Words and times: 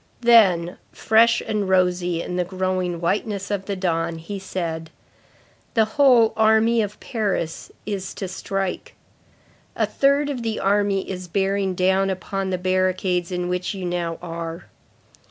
Then, 0.21 0.79
fresh 0.91 1.41
and 1.41 1.69
rosy 1.69 2.23
in 2.23 2.35
the 2.35 2.43
growing 2.43 2.99
whiteness 3.01 3.51
of 3.51 3.65
the 3.65 3.75
dawn, 3.75 4.17
he 4.17 4.39
said: 4.39 4.89
"The 5.75 5.85
whole 5.85 6.33
army 6.35 6.81
of 6.81 6.99
Paris 6.99 7.71
is 7.85 8.15
to 8.15 8.27
strike. 8.27 8.95
A 9.75 9.85
third 9.85 10.27
of 10.31 10.41
the 10.41 10.59
army 10.59 11.07
is 11.07 11.27
bearing 11.27 11.75
down 11.75 12.09
upon 12.09 12.49
the 12.49 12.57
barricades 12.57 13.31
in 13.31 13.47
which 13.47 13.75
you 13.75 13.85
now 13.85 14.17
are. 14.23 14.65